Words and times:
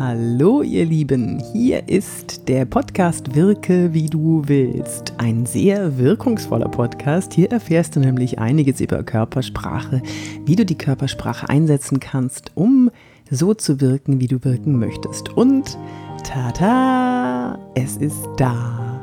Hallo 0.00 0.62
ihr 0.62 0.86
Lieben, 0.86 1.42
hier 1.52 1.86
ist 1.86 2.48
der 2.48 2.64
Podcast 2.64 3.34
Wirke 3.34 3.92
wie 3.92 4.06
du 4.06 4.42
willst. 4.46 5.12
Ein 5.18 5.44
sehr 5.44 5.98
wirkungsvoller 5.98 6.70
Podcast. 6.70 7.34
Hier 7.34 7.52
erfährst 7.52 7.96
du 7.96 8.00
nämlich 8.00 8.38
einiges 8.38 8.80
über 8.80 9.02
Körpersprache, 9.02 10.00
wie 10.46 10.56
du 10.56 10.64
die 10.64 10.78
Körpersprache 10.78 11.50
einsetzen 11.50 12.00
kannst, 12.00 12.52
um 12.54 12.90
so 13.30 13.52
zu 13.52 13.82
wirken, 13.82 14.20
wie 14.20 14.26
du 14.26 14.42
wirken 14.42 14.78
möchtest. 14.78 15.28
Und 15.36 15.76
tada, 16.24 17.58
es 17.74 17.98
ist 17.98 18.26
da. 18.38 19.02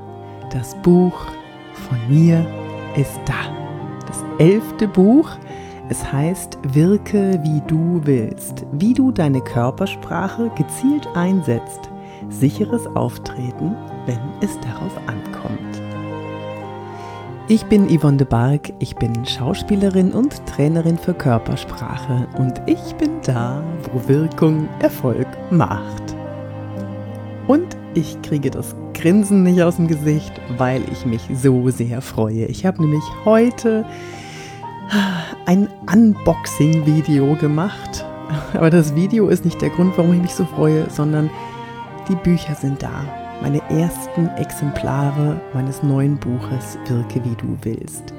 Das 0.52 0.76
Buch 0.82 1.28
von 1.76 2.00
mir 2.10 2.44
ist 2.96 3.20
da. 3.26 4.02
Das 4.08 4.24
elfte 4.40 4.88
Buch 4.88 5.30
es 5.90 6.12
heißt, 6.12 6.58
wirke 6.74 7.40
wie 7.44 7.62
du 7.68 8.02
willst, 8.04 8.66
wie 8.74 8.94
du 8.94 9.12
deine 9.12 9.42
Körpersprache 9.42 10.52
gezielt 10.56 11.08
einsetzt. 11.16 11.90
Sicheres 12.30 12.86
Auftreten, 12.88 13.76
wenn 14.06 14.20
es 14.42 14.60
darauf 14.60 14.98
ankommt. 15.08 15.82
Ich 17.50 17.64
bin 17.68 17.88
Yvonne 17.88 18.18
de 18.18 18.28
Barg, 18.28 18.74
ich 18.80 18.98
bin 18.98 19.26
Schauspielerin 19.26 20.12
und 20.12 20.46
Trainerin 20.46 20.98
für 20.98 21.14
Körpersprache 21.14 22.28
und 22.38 22.62
ich 22.66 22.96
bin 22.96 23.22
da, 23.24 23.64
wo 23.94 24.10
Wirkung 24.10 24.68
Erfolg 24.80 25.28
macht. 25.50 26.16
Und 27.48 27.78
ich 27.94 28.22
kriege 28.22 28.52
das 28.52 28.76
Grinsen 28.94 29.44
nicht 29.44 29.62
aus 29.62 29.78
dem 29.78 29.88
Gesicht, 29.88 30.34
weil 30.58 30.82
ich 30.92 31.06
mich 31.06 31.22
so 31.34 31.70
sehr 31.70 32.02
freue. 32.02 32.46
Ich 32.48 32.66
habe 32.66 32.82
nämlich 32.82 33.04
heute 33.24 33.86
ein 35.48 35.70
Unboxing-Video 35.92 37.36
gemacht. 37.36 38.06
Aber 38.54 38.70
das 38.70 38.94
Video 38.96 39.30
ist 39.30 39.46
nicht 39.46 39.62
der 39.62 39.70
Grund, 39.70 39.98
warum 39.98 40.14
ich 40.14 40.22
mich 40.22 40.34
so 40.34 40.46
freue, 40.46 40.90
sondern 40.90 41.30
die 42.10 42.16
Bücher 42.16 42.54
sind 42.54 42.84
da. 42.84 43.06
Meine 43.42 43.62
ersten 43.70 44.28
Exemplare 44.36 45.40
meines 45.54 45.82
neuen 45.84 46.18
Buches 46.18 46.78
Wirke 46.88 47.24
wie 47.24 47.36
du 47.36 47.58
willst. 47.62 48.14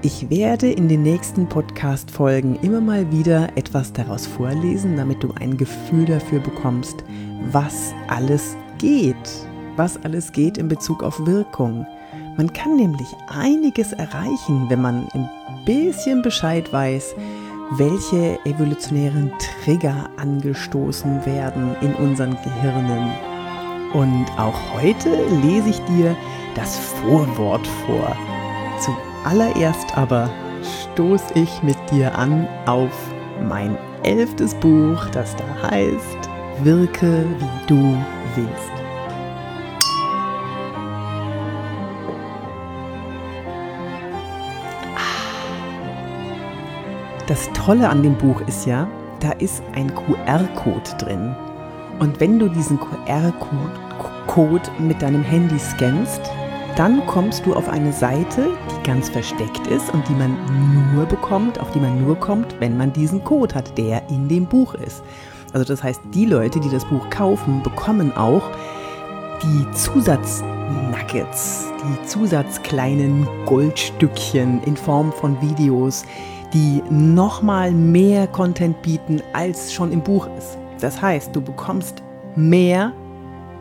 Ich 0.00 0.30
werde 0.30 0.70
in 0.70 0.88
den 0.88 1.02
nächsten 1.02 1.46
Podcast-Folgen 1.46 2.58
immer 2.62 2.80
mal 2.80 3.10
wieder 3.12 3.50
etwas 3.56 3.92
daraus 3.92 4.26
vorlesen, 4.26 4.96
damit 4.96 5.22
du 5.22 5.34
ein 5.38 5.56
Gefühl 5.58 6.06
dafür 6.06 6.40
bekommst, 6.40 7.04
was 7.50 7.92
alles 8.06 8.56
geht. 8.78 9.16
Was 9.76 10.02
alles 10.02 10.32
geht 10.32 10.56
in 10.56 10.68
Bezug 10.68 11.02
auf 11.02 11.26
Wirkung. 11.26 11.84
Man 12.38 12.52
kann 12.52 12.76
nämlich 12.76 13.16
einiges 13.26 13.92
erreichen, 13.92 14.70
wenn 14.70 14.80
man 14.80 15.08
ein 15.12 15.28
bisschen 15.64 16.22
Bescheid 16.22 16.72
weiß, 16.72 17.16
welche 17.72 18.38
evolutionären 18.44 19.32
Trigger 19.64 20.08
angestoßen 20.18 21.26
werden 21.26 21.74
in 21.80 21.92
unseren 21.94 22.38
Gehirnen. 22.44 23.10
Und 23.92 24.26
auch 24.36 24.54
heute 24.80 25.08
lese 25.42 25.70
ich 25.70 25.80
dir 25.80 26.16
das 26.54 26.78
Vorwort 26.78 27.66
vor. 27.84 28.16
Zuallererst 28.78 29.98
aber 29.98 30.30
stoße 30.94 31.34
ich 31.34 31.62
mit 31.64 31.76
dir 31.90 32.16
an 32.16 32.46
auf 32.66 32.92
mein 33.48 33.76
elftes 34.04 34.54
Buch, 34.54 35.04
das 35.06 35.34
da 35.34 35.70
heißt 35.72 36.28
Wirke 36.62 37.24
wie 37.40 37.66
du 37.66 37.96
willst. 38.36 38.77
Das 47.28 47.50
Tolle 47.52 47.90
an 47.90 48.02
dem 48.02 48.16
Buch 48.16 48.40
ist 48.46 48.64
ja, 48.64 48.88
da 49.20 49.32
ist 49.32 49.62
ein 49.74 49.94
QR-Code 49.94 50.96
drin. 50.98 51.36
Und 51.98 52.18
wenn 52.20 52.38
du 52.38 52.48
diesen 52.48 52.80
QR-Code 52.80 54.70
mit 54.78 55.02
deinem 55.02 55.22
Handy 55.22 55.58
scannst, 55.58 56.22
dann 56.74 57.04
kommst 57.06 57.44
du 57.44 57.52
auf 57.52 57.68
eine 57.68 57.92
Seite, 57.92 58.48
die 58.70 58.82
ganz 58.82 59.10
versteckt 59.10 59.66
ist 59.66 59.92
und 59.92 60.08
die 60.08 60.14
man 60.14 60.38
nur 60.94 61.04
bekommt, 61.04 61.60
auf 61.60 61.70
die 61.72 61.80
man 61.80 62.02
nur 62.02 62.16
kommt, 62.16 62.58
wenn 62.60 62.78
man 62.78 62.94
diesen 62.94 63.22
Code 63.24 63.54
hat, 63.54 63.76
der 63.76 64.08
in 64.08 64.26
dem 64.26 64.46
Buch 64.46 64.72
ist. 64.72 65.02
Also 65.52 65.66
das 65.66 65.82
heißt, 65.82 66.00
die 66.14 66.24
Leute, 66.24 66.60
die 66.60 66.70
das 66.70 66.86
Buch 66.86 67.10
kaufen, 67.10 67.62
bekommen 67.62 68.10
auch 68.16 68.50
die 69.42 69.70
Zusatz-Nuggets, 69.72 71.66
die 71.84 72.06
Zusatzkleinen 72.06 73.28
Goldstückchen 73.44 74.62
in 74.62 74.78
Form 74.78 75.12
von 75.12 75.38
Videos, 75.42 76.06
die 76.52 76.82
nochmal 76.90 77.72
mehr 77.72 78.26
Content 78.26 78.80
bieten, 78.82 79.22
als 79.32 79.72
schon 79.72 79.92
im 79.92 80.02
Buch 80.02 80.28
ist. 80.38 80.58
Das 80.80 81.00
heißt, 81.00 81.34
du 81.34 81.40
bekommst 81.40 82.02
mehr 82.36 82.92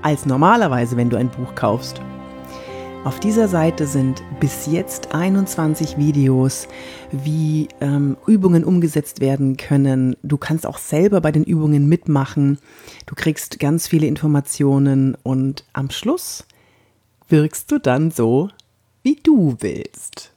als 0.02 0.25
normalerweise, 0.25 0.96
wenn 0.98 1.09
du 1.09 1.18
ein 1.18 1.30
Buch 1.30 1.56
kaufst. 1.56 2.02
Auf 3.03 3.20
dieser 3.20 3.48
Seite 3.48 3.88
sind 3.88 4.22
bis 4.40 4.66
jetzt 4.66 5.14
21 5.14 5.98
Videos, 5.98 6.68
wie 7.12 7.70
ähm, 7.80 8.18
Übungen 8.25 8.66
umgesetzt 8.66 9.22
werden 9.22 9.56
können. 9.56 10.18
Du 10.24 10.38
kannst 10.38 10.68
auch 10.68 10.78
selber 10.78 11.22
bei 11.22 11.31
den 11.31 11.46
Übungen 11.46 11.88
mitmachen. 11.88 12.59
Du 13.06 13.16
kriegst 13.16 13.59
ganz 13.59 13.88
viele 13.88 14.08
Informationen 14.08 15.16
und 15.24 15.64
am 15.72 15.90
Schluss 15.90 16.46
wirkst 17.30 17.72
du 17.72 17.80
dann 17.80 18.12
so, 18.12 18.50
wie 19.04 19.16
du 19.16 19.56
willst. 19.59 20.34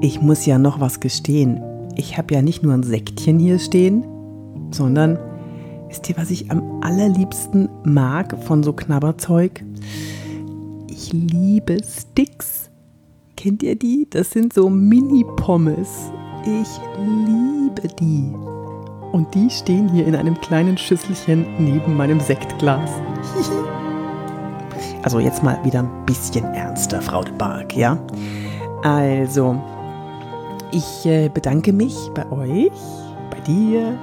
Ich 0.00 0.20
muss 0.20 0.44
ja 0.44 0.58
noch 0.58 0.78
was 0.80 1.00
gestehen. 1.00 1.62
Ich 1.96 2.18
habe 2.18 2.34
ja 2.34 2.42
nicht 2.42 2.62
nur 2.62 2.74
ein 2.74 2.82
Säckchen 2.82 3.38
hier 3.38 3.58
stehen, 3.58 4.04
sondern 4.70 5.18
wisst 5.88 6.08
ihr, 6.08 6.16
was 6.16 6.30
ich 6.30 6.50
am 6.50 6.82
allerliebsten 6.82 7.68
mag 7.84 8.36
von 8.44 8.62
so 8.62 8.72
Knabberzeug? 8.72 9.64
Ich 10.88 11.12
liebe 11.12 11.78
Sticks. 11.82 12.70
Kennt 13.36 13.62
ihr 13.62 13.76
die? 13.76 14.06
Das 14.10 14.30
sind 14.30 14.52
so 14.52 14.68
Mini-Pommes. 14.68 16.12
Ich 16.44 16.68
liebe 16.98 17.88
die. 17.98 18.30
Und 19.12 19.34
die 19.34 19.48
stehen 19.48 19.88
hier 19.88 20.06
in 20.06 20.14
einem 20.14 20.38
kleinen 20.40 20.76
Schüsselchen 20.76 21.46
neben 21.58 21.96
meinem 21.96 22.20
Sektglas. 22.20 22.90
also 25.02 25.18
jetzt 25.20 25.42
mal 25.42 25.58
wieder 25.64 25.80
ein 25.80 26.04
bisschen 26.04 26.44
ernster, 26.44 27.00
Frau 27.00 27.22
de 27.22 27.32
Barg, 27.32 27.74
ja? 27.74 27.98
Also, 28.82 29.60
ich 30.70 31.06
äh, 31.06 31.28
bedanke 31.28 31.72
mich 31.72 31.96
bei 32.14 32.30
euch, 32.30 32.72
bei 33.30 33.40
dir, 33.40 33.98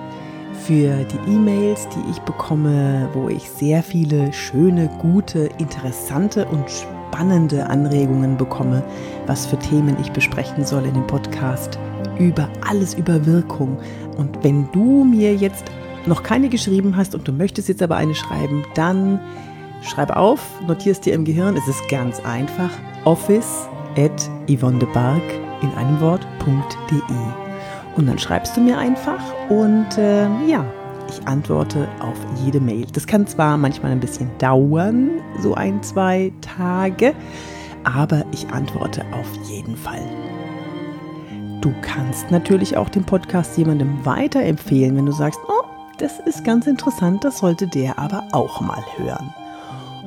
für 0.65 1.03
die 1.03 1.31
E-Mails, 1.31 1.87
die 1.89 2.11
ich 2.11 2.19
bekomme, 2.21 3.07
wo 3.13 3.29
ich 3.29 3.49
sehr 3.49 3.83
viele 3.83 4.33
schöne, 4.33 4.89
gute, 4.99 5.49
interessante 5.59 6.45
und 6.45 6.65
spannende 6.69 7.69
Anregungen 7.69 8.35
bekomme, 8.35 8.83
was 9.27 9.45
für 9.45 9.59
Themen 9.59 9.95
ich 10.01 10.11
besprechen 10.11 10.65
soll 10.65 10.85
in 10.85 10.93
dem 10.95 11.07
Podcast. 11.07 11.77
Über 12.17 12.49
alles 12.67 12.95
über 12.95 13.25
Wirkung. 13.25 13.77
Und 14.17 14.43
wenn 14.43 14.67
du 14.71 15.03
mir 15.03 15.35
jetzt 15.35 15.65
noch 16.07 16.23
keine 16.23 16.49
geschrieben 16.49 16.95
hast 16.95 17.13
und 17.13 17.27
du 17.27 17.31
möchtest 17.31 17.69
jetzt 17.69 17.83
aber 17.83 17.97
eine 17.97 18.15
schreiben, 18.15 18.63
dann 18.73 19.19
schreib 19.81 20.15
auf, 20.15 20.41
notierst 20.67 21.05
dir 21.05 21.13
im 21.13 21.25
Gehirn, 21.25 21.55
es 21.55 21.67
ist 21.67 21.87
ganz 21.89 22.19
einfach. 22.21 22.71
Office 23.03 23.67
at 23.97 24.29
yvonnebark 24.49 25.23
in 25.61 25.73
einem 25.73 25.99
Wort.de. 26.01 27.01
Und 27.95 28.07
dann 28.07 28.19
schreibst 28.19 28.57
du 28.57 28.61
mir 28.61 28.77
einfach 28.77 29.21
und 29.49 29.97
äh, 29.97 30.27
ja, 30.47 30.65
ich 31.09 31.25
antworte 31.27 31.87
auf 31.99 32.17
jede 32.43 32.59
Mail. 32.59 32.85
Das 32.93 33.07
kann 33.07 33.25
zwar 33.27 33.57
manchmal 33.57 33.91
ein 33.91 33.99
bisschen 33.99 34.29
dauern, 34.37 35.21
so 35.39 35.53
ein, 35.53 35.81
zwei 35.83 36.31
Tage, 36.41 37.13
aber 37.83 38.25
ich 38.31 38.49
antworte 38.49 39.03
auf 39.13 39.49
jeden 39.49 39.77
Fall. 39.77 40.01
Du 41.61 41.73
kannst 41.81 42.31
natürlich 42.31 42.77
auch 42.77 42.89
den 42.89 43.03
Podcast 43.03 43.57
jemandem 43.57 44.05
weiterempfehlen, 44.05 44.97
wenn 44.97 45.05
du 45.05 45.11
sagst, 45.11 45.39
oh, 45.47 45.65
das 45.97 46.19
ist 46.19 46.43
ganz 46.43 46.67
interessant, 46.67 47.23
das 47.23 47.39
sollte 47.39 47.67
der 47.67 47.97
aber 47.97 48.23
auch 48.33 48.61
mal 48.61 48.83
hören. 48.97 49.33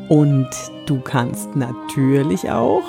Und 0.08 0.48
du 0.86 1.00
kannst 1.00 1.56
natürlich 1.56 2.50
auch 2.50 2.82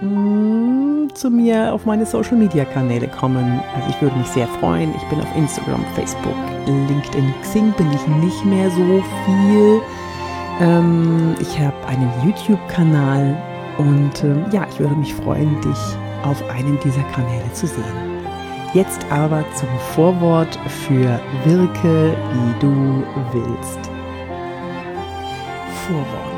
mh, 0.00 1.14
zu 1.14 1.30
mir 1.30 1.72
auf 1.72 1.86
meine 1.86 2.06
Social 2.06 2.36
Media 2.36 2.64
Kanäle 2.64 3.08
kommen. 3.08 3.60
Also 3.74 3.90
ich 3.90 4.00
würde 4.00 4.16
mich 4.16 4.28
sehr 4.28 4.46
freuen. 4.60 4.94
Ich 4.96 5.02
bin 5.08 5.20
auf 5.20 5.36
Instagram, 5.36 5.84
Facebook, 5.94 6.34
LinkedIn, 6.66 7.32
Xing 7.42 7.72
bin 7.72 7.90
ich 7.92 8.06
nicht 8.06 8.44
mehr 8.44 8.70
so 8.70 9.02
viel. 9.24 9.80
Ähm, 10.60 11.34
ich 11.40 11.58
habe 11.58 11.86
einen 11.86 12.10
YouTube-Kanal 12.24 13.36
und 13.78 14.24
ähm, 14.24 14.44
ja, 14.52 14.66
ich 14.70 14.78
würde 14.78 14.94
mich 14.96 15.14
freuen, 15.14 15.60
dich 15.60 15.78
auf 16.22 16.42
einem 16.50 16.78
dieser 16.80 17.02
Kanäle 17.14 17.52
zu 17.52 17.66
sehen. 17.66 17.84
Jetzt 18.72 19.06
aber 19.10 19.44
zum 19.54 19.68
Vorwort 19.94 20.58
für 20.66 21.20
Wirke, 21.44 22.16
wie 22.32 22.60
du 22.60 23.04
willst. 23.32 23.90
Vorwort. 25.86 26.35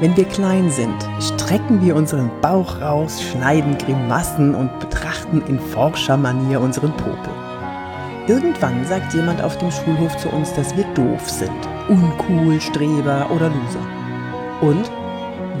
Wenn 0.00 0.16
wir 0.16 0.26
klein 0.26 0.70
sind, 0.70 0.94
strecken 1.18 1.82
wir 1.82 1.96
unseren 1.96 2.30
Bauch 2.40 2.80
raus, 2.80 3.20
schneiden 3.20 3.76
Grimassen 3.78 4.54
und 4.54 4.78
betrachten 4.78 5.42
in 5.48 5.58
forscher 5.58 6.16
Manier 6.16 6.60
unseren 6.60 6.92
Popel. 6.92 7.32
Irgendwann 8.28 8.84
sagt 8.84 9.12
jemand 9.14 9.42
auf 9.42 9.58
dem 9.58 9.72
Schulhof 9.72 10.16
zu 10.18 10.28
uns, 10.28 10.54
dass 10.54 10.76
wir 10.76 10.84
doof 10.94 11.28
sind, 11.28 11.50
uncool, 11.88 12.60
Streber 12.60 13.28
oder 13.34 13.48
Loser. 13.48 13.86
Und 14.60 14.88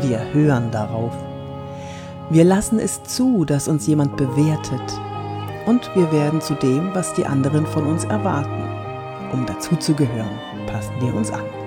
wir 0.02 0.20
hören 0.32 0.70
darauf. 0.70 1.12
Wir 2.30 2.44
lassen 2.44 2.78
es 2.78 3.02
zu, 3.02 3.44
dass 3.44 3.66
uns 3.66 3.88
jemand 3.88 4.16
bewertet. 4.16 5.00
Und 5.66 5.90
wir 5.96 6.12
werden 6.12 6.40
zu 6.40 6.54
dem, 6.54 6.94
was 6.94 7.12
die 7.14 7.26
anderen 7.26 7.66
von 7.66 7.86
uns 7.86 8.04
erwarten. 8.04 8.62
Um 9.32 9.46
dazuzugehören, 9.46 10.38
passen 10.68 10.94
wir 11.00 11.12
uns 11.12 11.32
an. 11.32 11.57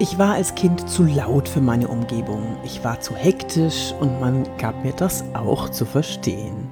Ich 0.00 0.16
war 0.16 0.34
als 0.34 0.54
Kind 0.54 0.88
zu 0.88 1.02
laut 1.02 1.48
für 1.48 1.60
meine 1.60 1.88
Umgebung. 1.88 2.56
Ich 2.64 2.84
war 2.84 3.00
zu 3.00 3.16
hektisch 3.16 3.92
und 3.98 4.20
man 4.20 4.48
gab 4.56 4.84
mir 4.84 4.92
das 4.92 5.24
auch 5.34 5.70
zu 5.70 5.84
verstehen. 5.84 6.68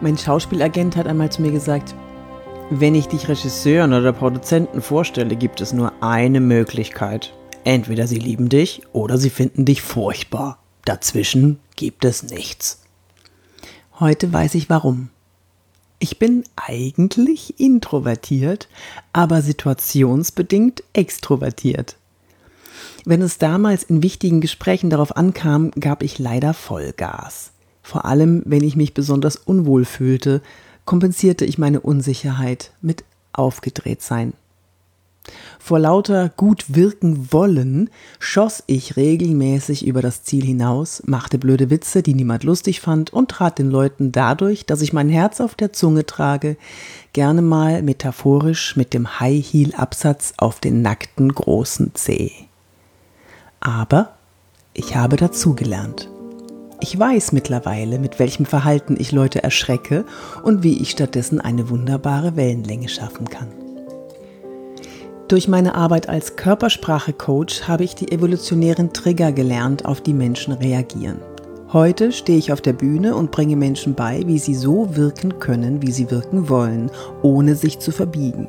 Mein 0.00 0.16
Schauspielagent 0.16 0.94
hat 0.94 1.08
einmal 1.08 1.32
zu 1.32 1.42
mir 1.42 1.50
gesagt, 1.50 1.92
wenn 2.70 2.94
ich 2.94 3.08
dich 3.08 3.28
Regisseuren 3.28 3.92
oder 3.92 4.12
Produzenten 4.12 4.80
vorstelle, 4.80 5.34
gibt 5.34 5.60
es 5.60 5.72
nur 5.72 5.92
eine 6.00 6.38
Möglichkeit. 6.38 7.34
Entweder 7.64 8.06
sie 8.06 8.20
lieben 8.20 8.48
dich 8.48 8.82
oder 8.92 9.18
sie 9.18 9.30
finden 9.30 9.64
dich 9.64 9.82
furchtbar. 9.82 10.58
Dazwischen 10.84 11.58
gibt 11.74 12.04
es 12.04 12.22
nichts. 12.22 12.84
Heute 13.98 14.32
weiß 14.32 14.54
ich 14.54 14.70
warum. 14.70 15.08
Ich 15.98 16.20
bin 16.20 16.44
eigentlich 16.54 17.58
introvertiert, 17.58 18.68
aber 19.12 19.42
situationsbedingt 19.42 20.84
extrovertiert. 20.92 21.96
Wenn 23.04 23.22
es 23.22 23.38
damals 23.38 23.82
in 23.82 24.02
wichtigen 24.02 24.40
Gesprächen 24.40 24.90
darauf 24.90 25.16
ankam, 25.16 25.70
gab 25.72 26.02
ich 26.02 26.18
leider 26.18 26.54
Vollgas. 26.54 27.52
Vor 27.82 28.04
allem, 28.04 28.42
wenn 28.44 28.62
ich 28.62 28.76
mich 28.76 28.94
besonders 28.94 29.36
unwohl 29.36 29.84
fühlte, 29.84 30.42
kompensierte 30.84 31.44
ich 31.44 31.58
meine 31.58 31.80
Unsicherheit 31.80 32.72
mit 32.82 33.04
Aufgedrehtsein. 33.32 34.32
Vor 35.58 35.78
lauter 35.78 36.30
gut 36.36 36.74
wirken 36.74 37.32
wollen 37.32 37.90
schoss 38.18 38.64
ich 38.66 38.96
regelmäßig 38.96 39.86
über 39.86 40.02
das 40.02 40.24
Ziel 40.24 40.44
hinaus, 40.44 41.02
machte 41.06 41.38
blöde 41.38 41.70
Witze, 41.70 42.02
die 42.02 42.14
niemand 42.14 42.42
lustig 42.42 42.80
fand, 42.80 43.12
und 43.12 43.30
trat 43.30 43.58
den 43.58 43.70
Leuten 43.70 44.12
dadurch, 44.12 44.66
dass 44.66 44.80
ich 44.80 44.92
mein 44.92 45.08
Herz 45.08 45.40
auf 45.40 45.54
der 45.54 45.72
Zunge 45.72 46.06
trage, 46.06 46.56
gerne 47.12 47.42
mal 47.42 47.82
metaphorisch 47.82 48.76
mit 48.76 48.94
dem 48.94 49.20
High-Heel-Absatz 49.20 50.34
auf 50.38 50.58
den 50.60 50.82
nackten 50.82 51.32
großen 51.32 51.92
Zeh. 51.94 52.49
Aber 53.60 54.14
ich 54.72 54.96
habe 54.96 55.16
dazugelernt. 55.16 56.08
Ich 56.80 56.98
weiß 56.98 57.32
mittlerweile, 57.32 57.98
mit 57.98 58.18
welchem 58.18 58.46
Verhalten 58.46 58.96
ich 58.98 59.12
Leute 59.12 59.42
erschrecke 59.42 60.06
und 60.42 60.62
wie 60.62 60.80
ich 60.80 60.90
stattdessen 60.90 61.40
eine 61.40 61.68
wunderbare 61.68 62.36
Wellenlänge 62.36 62.88
schaffen 62.88 63.28
kann. 63.28 63.48
Durch 65.28 65.46
meine 65.46 65.74
Arbeit 65.74 66.08
als 66.08 66.36
Körpersprache-Coach 66.36 67.68
habe 67.68 67.84
ich 67.84 67.94
die 67.94 68.10
evolutionären 68.10 68.92
Trigger 68.92 69.30
gelernt, 69.30 69.84
auf 69.84 70.00
die 70.00 70.14
Menschen 70.14 70.54
reagieren. 70.54 71.20
Heute 71.72 72.10
stehe 72.10 72.38
ich 72.38 72.52
auf 72.52 72.60
der 72.60 72.72
Bühne 72.72 73.14
und 73.14 73.30
bringe 73.30 73.54
Menschen 73.54 73.94
bei, 73.94 74.22
wie 74.26 74.38
sie 74.40 74.54
so 74.54 74.96
wirken 74.96 75.38
können, 75.38 75.82
wie 75.82 75.92
sie 75.92 76.10
wirken 76.10 76.48
wollen, 76.48 76.90
ohne 77.22 77.54
sich 77.54 77.78
zu 77.78 77.92
verbiegen. 77.92 78.48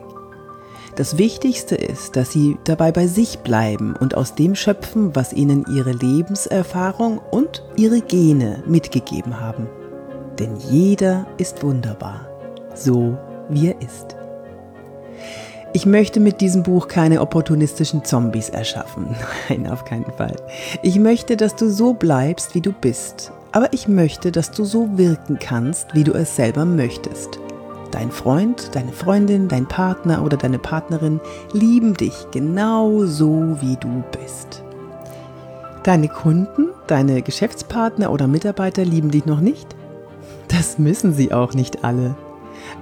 Das 0.96 1.18
Wichtigste 1.18 1.76
ist, 1.76 2.16
dass 2.18 2.32
sie 2.32 2.58
dabei 2.66 2.92
bei 2.92 3.08
sich 3.08 3.40
bleiben 3.40 3.96
und 3.96 4.16
aus 4.16 4.36
dem 4.36 4.56
schöpfen, 4.56 5.16
was 5.16 5.32
ihnen 5.32 5.66
ihre 5.74 5.94
Lebenserfahrung 5.94 7.20
und 7.32 7.64
ihre 7.78 8.02
Gene 8.02 8.62
mitgegeben 8.68 9.40
haben. 9.40 9.68
Denn 10.38 10.58
jeder 10.58 11.28
ist 11.38 11.64
wunderbar, 11.64 12.28
so 12.76 13.18
wie 13.50 13.68
er 13.68 13.82
ist. 13.82 14.18
Ich 15.74 15.86
möchte 15.86 16.20
mit 16.20 16.42
diesem 16.42 16.64
Buch 16.64 16.90
keine 16.90 17.22
opportunistischen 17.22 18.04
Zombies 18.04 18.50
erschaffen. 18.50 19.16
Nein, 19.50 19.68
auf 19.68 19.86
keinen 19.86 20.12
Fall. 20.12 20.36
Ich 20.84 21.00
möchte, 21.00 21.38
dass 21.38 21.56
du 21.56 21.70
so 21.70 21.94
bleibst, 21.94 22.54
wie 22.54 22.62
du 22.62 22.74
bist. 22.74 23.32
Aber 23.54 23.72
ich 23.74 23.88
möchte, 23.88 24.32
dass 24.34 24.52
du 24.52 24.66
so 24.66 24.98
wirken 24.98 25.40
kannst, 25.40 25.94
wie 25.94 26.04
du 26.04 26.14
es 26.14 26.36
selber 26.36 26.66
möchtest. 26.66 27.40
Dein 27.92 28.12
Freund, 28.12 28.74
deine 28.74 28.94
Freundin, 28.94 29.48
dein 29.48 29.68
Partner 29.68 30.24
oder 30.24 30.38
deine 30.38 30.60
Partnerin 30.60 31.20
lieben 31.52 31.94
dich 31.94 32.28
genau 32.32 33.06
so, 33.06 33.58
wie 33.60 33.76
du 33.76 34.04
bist. 34.18 34.64
Deine 35.84 36.08
Kunden, 36.08 36.70
deine 36.88 37.22
Geschäftspartner 37.22 38.12
oder 38.12 38.28
Mitarbeiter 38.28 38.86
lieben 38.86 39.12
dich 39.12 39.26
noch 39.26 39.42
nicht? 39.42 39.76
Das 40.48 40.78
müssen 40.78 41.14
sie 41.14 41.34
auch 41.34 41.54
nicht 41.54 41.84
alle. 41.84 42.16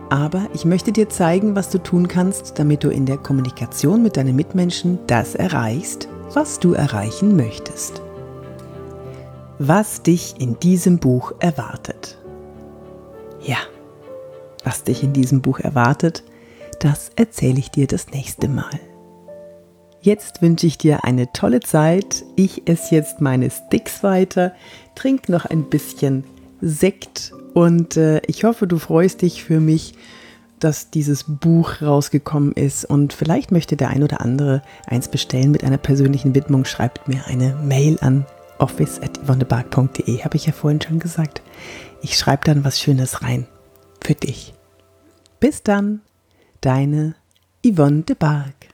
Aber 0.09 0.47
ich 0.53 0.65
möchte 0.65 0.91
dir 0.91 1.09
zeigen, 1.09 1.55
was 1.55 1.69
du 1.69 1.77
tun 1.77 2.07
kannst, 2.07 2.59
damit 2.59 2.83
du 2.83 2.89
in 2.89 3.05
der 3.05 3.17
Kommunikation 3.17 4.03
mit 4.03 4.17
deinen 4.17 4.35
Mitmenschen 4.35 4.99
das 5.07 5.35
erreichst, 5.35 6.07
was 6.33 6.59
du 6.59 6.73
erreichen 6.73 7.35
möchtest. 7.35 8.01
Was 9.59 10.01
dich 10.01 10.35
in 10.39 10.59
diesem 10.59 10.99
Buch 10.99 11.33
erwartet. 11.39 12.17
Ja. 13.41 13.57
Was 14.69 14.83
dich 14.83 15.01
in 15.01 15.13
diesem 15.13 15.41
Buch 15.41 15.59
erwartet, 15.59 16.23
das 16.79 17.09
erzähle 17.15 17.57
ich 17.57 17.71
dir 17.71 17.87
das 17.87 18.11
nächste 18.11 18.47
Mal. 18.47 18.79
Jetzt 19.99 20.43
wünsche 20.43 20.67
ich 20.67 20.77
dir 20.77 21.03
eine 21.03 21.33
tolle 21.33 21.61
Zeit. 21.61 22.23
Ich 22.35 22.69
esse 22.69 22.93
jetzt 22.93 23.19
meine 23.19 23.49
Sticks 23.49 24.03
weiter, 24.03 24.53
trink 24.93 25.27
noch 25.27 25.45
ein 25.45 25.71
bisschen 25.71 26.23
Sekt 26.61 27.33
und 27.55 27.97
äh, 27.97 28.21
ich 28.27 28.43
hoffe, 28.43 28.67
du 28.67 28.77
freust 28.77 29.23
dich 29.23 29.43
für 29.43 29.59
mich, 29.59 29.95
dass 30.59 30.91
dieses 30.91 31.23
Buch 31.23 31.81
rausgekommen 31.81 32.51
ist 32.51 32.85
und 32.85 33.11
vielleicht 33.13 33.51
möchte 33.51 33.75
der 33.75 33.89
ein 33.89 34.03
oder 34.03 34.21
andere 34.21 34.61
eins 34.85 35.07
bestellen 35.07 35.49
mit 35.49 35.63
einer 35.63 35.79
persönlichen 35.79 36.35
Widmung. 36.35 36.63
Schreibt 36.65 37.07
mir 37.07 37.25
eine 37.25 37.55
Mail 37.55 37.97
an 38.01 38.23
office.yvonnebark.de, 38.59 40.23
habe 40.23 40.37
ich 40.37 40.45
ja 40.45 40.51
vorhin 40.51 40.79
schon 40.79 40.99
gesagt. 40.99 41.41
Ich 42.03 42.19
schreibe 42.19 42.43
dann 42.45 42.63
was 42.63 42.79
Schönes 42.79 43.23
rein 43.23 43.47
für 43.99 44.13
dich. 44.13 44.53
Bis 45.39 45.63
dann, 45.63 46.01
deine 46.61 47.15
Yvonne 47.65 48.03
de 48.03 48.15
Barg. 48.15 48.68